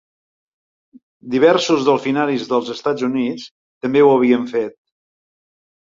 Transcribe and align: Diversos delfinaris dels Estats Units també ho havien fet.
Diversos 1.35 1.85
delfinaris 1.91 2.47
dels 2.55 2.73
Estats 2.77 3.07
Units 3.11 3.49
també 3.87 4.07
ho 4.09 4.13
havien 4.19 4.53
fet. 4.57 4.79